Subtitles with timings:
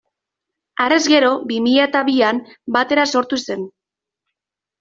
[0.85, 2.41] Harrez gero, bi mila eta bian,
[2.79, 3.69] Batera sortu zen.